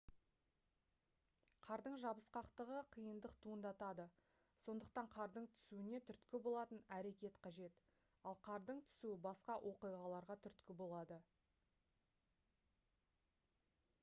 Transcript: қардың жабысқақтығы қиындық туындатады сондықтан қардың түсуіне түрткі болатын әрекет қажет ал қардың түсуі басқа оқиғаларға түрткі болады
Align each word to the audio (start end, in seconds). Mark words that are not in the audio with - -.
қардың 1.65 1.97
жабысқақтығы 2.03 2.77
қиындық 2.95 3.33
туындатады 3.45 4.05
сондықтан 4.61 5.09
қардың 5.17 5.45
түсуіне 5.57 5.99
түрткі 6.07 6.41
болатын 6.47 6.81
әрекет 6.97 7.37
қажет 7.45 7.83
ал 8.31 8.37
қардың 8.47 8.81
түсуі 8.87 9.17
басқа 9.27 9.57
оқиғаларға 9.73 10.39
түрткі 10.47 10.77
болады 10.81 11.19